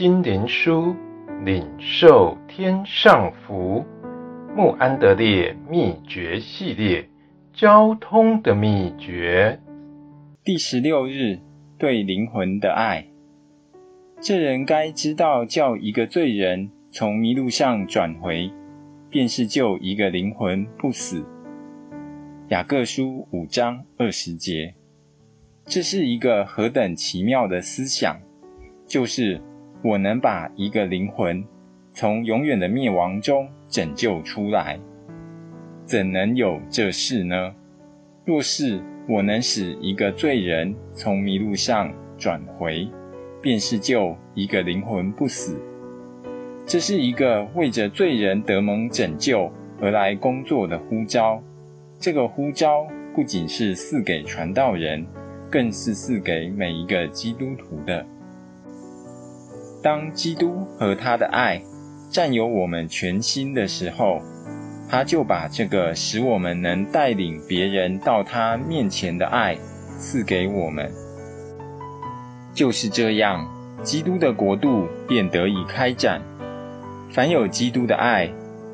[0.00, 0.96] 心灵书，
[1.44, 3.84] 领受天上福。
[4.56, 7.06] 穆安德烈秘诀系列，
[7.52, 9.60] 交通的秘诀。
[10.42, 11.38] 第十六日，
[11.76, 13.08] 对灵魂的爱。
[14.22, 18.50] 这人该知道，叫一个罪人从迷路上转回，
[19.10, 21.22] 便是救一个灵魂不死。
[22.48, 24.72] 雅各书五章二十节。
[25.66, 28.18] 这是一个何等奇妙的思想！
[28.86, 29.42] 就是
[29.82, 31.44] 我能把一个灵魂
[31.92, 34.78] 从永远的灭亡中拯救出来，
[35.84, 37.54] 怎能有这事呢？
[38.24, 42.88] 若是我能使一个罪人从迷路上转回，
[43.40, 45.58] 便是救一个灵魂不死。
[46.66, 51.42] 这是一个为着罪人得蒙拯救而来工作的呼召。
[51.98, 55.06] 这个呼召不仅是赐给传道人。
[55.50, 58.06] 更是赐给每一个基督徒的。
[59.82, 61.62] 当基督和他的爱
[62.10, 64.20] 占有我们全心的时候，
[64.90, 69.56] 他就把这个使我们能带领别人到他面前的爱
[69.98, 70.90] 赐给我们。
[72.52, 73.48] 就是这样，
[73.82, 76.20] 基督的国度便得以开展。
[77.10, 78.28] 凡有基督的爱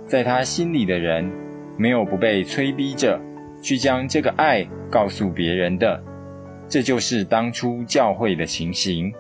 [0.07, 1.31] 在他心里的人，
[1.77, 3.21] 没有不被催逼着
[3.63, 6.03] 去将这个爱告诉别人的。
[6.69, 9.13] 这就是当初教会的情形，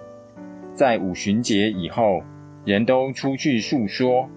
[0.77, 2.23] 在五旬节以后，
[2.65, 4.31] 人都出去述说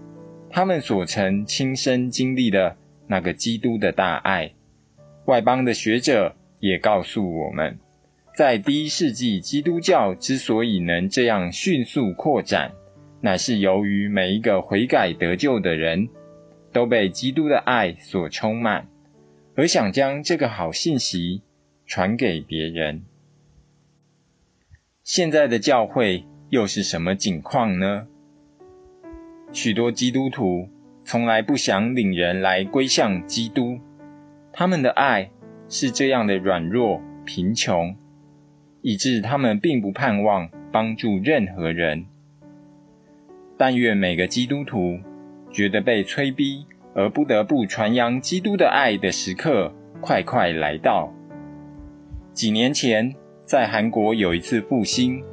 [0.50, 4.54] 他们所曾亲身经历的那个基督的大爱。
[5.26, 7.78] 外邦的学者也告诉我们，
[8.36, 12.72] 在第一世纪基督教之所以能这样迅速扩展，
[13.22, 16.10] 乃是由于每一个悔改得救的人
[16.72, 18.88] 都被基督的爱所充满，
[19.56, 21.44] 而想将这个好信息。
[21.92, 23.02] 传给别人。
[25.04, 28.08] 现在的教会又是什么景况呢？
[29.52, 30.68] 许多基督徒
[31.04, 33.80] 从来不想领人来归向基督，
[34.52, 35.30] 他们的爱
[35.68, 37.96] 是这样的软弱、贫穷，
[38.82, 42.06] 以致他们并不盼望帮助任何人。
[43.56, 45.00] 但愿每个基督徒
[45.52, 46.66] 觉得被催逼
[46.96, 49.72] 而不得不传扬基督的爱的时刻，
[50.02, 51.14] 快快来到。
[52.34, 53.14] 几年前，
[53.46, 55.24] 在韩国有一次复兴，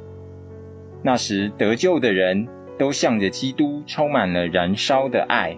[1.03, 2.47] 那时得救的人
[2.77, 5.57] 都向着基督充满了燃烧的爱，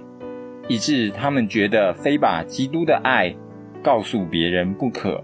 [0.67, 3.35] 以致他们觉得非把基督的爱
[3.83, 5.23] 告诉别人不可。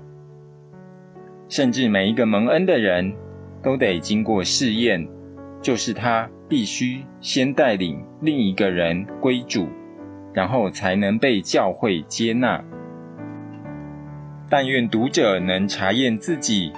[1.48, 3.14] 甚至每一个蒙恩的人
[3.62, 5.08] 都得经过试验，
[5.62, 9.68] 就是他必须先带领另一个人归主，
[10.34, 12.64] 然后才能被教会接纳。
[14.50, 16.72] 但愿读者能查验自己，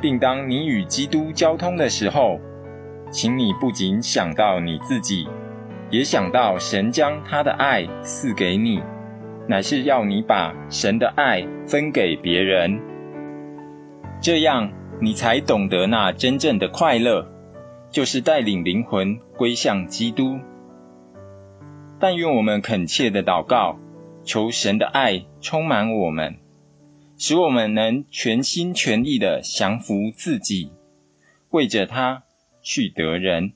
[0.00, 2.40] 并当你与基督交通的时候，
[3.10, 5.28] 请你不仅想到你自己，
[5.90, 8.80] 也想到神将他的爱赐给你，
[9.48, 12.80] 乃是要你把神的爱分给别人，
[14.20, 14.70] 这样
[15.00, 17.26] 你才懂得那真正的快乐，
[17.90, 20.38] 就是带领灵魂归向基督。
[21.98, 23.78] 但愿我们恳切的祷告，
[24.22, 26.36] 求神的爱充满我们。
[27.18, 30.72] 使我们能全心全意的降服自己，
[31.50, 32.22] 为着他
[32.62, 33.54] 去得人。